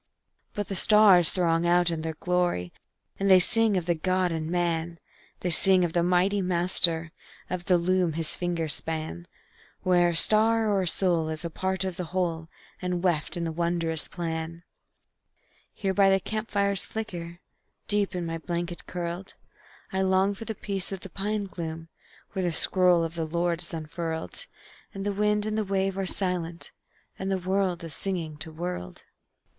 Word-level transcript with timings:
But 0.55 0.67
the 0.67 0.73
stars 0.73 1.31
throng 1.31 1.67
out 1.67 1.91
in 1.91 2.01
their 2.01 2.15
glory, 2.15 2.73
And 3.19 3.29
they 3.29 3.39
sing 3.39 3.77
of 3.77 3.85
the 3.85 3.93
God 3.93 4.31
in 4.31 4.49
man; 4.49 4.97
They 5.41 5.51
sing 5.51 5.85
of 5.85 5.93
the 5.93 6.01
Mighty 6.01 6.41
Master, 6.41 7.11
Of 7.51 7.65
the 7.65 7.77
loom 7.77 8.13
his 8.13 8.35
fingers 8.35 8.73
span, 8.73 9.27
Where 9.83 10.09
a 10.09 10.15
star 10.15 10.67
or 10.71 10.81
a 10.81 10.87
soul 10.87 11.29
is 11.29 11.45
a 11.45 11.51
part 11.51 11.83
of 11.83 11.97
the 11.97 12.05
whole, 12.05 12.49
And 12.81 13.03
weft 13.03 13.37
in 13.37 13.43
the 13.43 13.51
wondrous 13.51 14.07
plan. 14.07 14.63
Here 15.71 15.93
by 15.93 16.09
the 16.09 16.19
camp 16.19 16.49
fire's 16.49 16.83
flicker, 16.83 17.39
Deep 17.87 18.15
in 18.15 18.25
my 18.25 18.39
blanket 18.39 18.87
curled, 18.87 19.35
I 19.93 20.01
long 20.01 20.33
for 20.33 20.45
the 20.45 20.55
peace 20.55 20.91
of 20.91 21.01
the 21.01 21.09
pine 21.11 21.43
gloom, 21.45 21.89
When 22.31 22.43
the 22.43 22.51
scroll 22.53 23.03
of 23.03 23.13
the 23.13 23.25
Lord 23.27 23.61
is 23.61 23.71
unfurled, 23.71 24.47
And 24.95 25.05
the 25.05 25.13
wind 25.13 25.45
and 25.45 25.55
the 25.55 25.63
wave 25.63 25.95
are 25.95 26.07
silent, 26.07 26.71
And 27.19 27.45
world 27.45 27.83
is 27.83 27.93
singing 27.93 28.37
to 28.37 28.51
world. 28.51 29.03